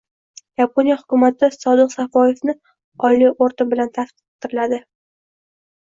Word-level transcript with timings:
Yaponiya 0.61 0.95
hukumati 1.01 1.51
Sodiq 1.57 1.93
Safoyevni 1.97 2.57
oliy 3.13 3.33
orden 3.49 3.73
bilan 3.75 3.97
taqdirladi 4.03 4.85